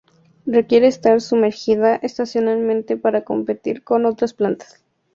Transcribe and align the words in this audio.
Requiere 0.47 0.87
estar 0.87 1.21
sumergida 1.21 1.95
estacionalmente 1.97 2.97
para 2.97 3.23
competir 3.23 3.83
con 3.83 4.07
otras 4.07 4.33
plantas. 4.33 4.83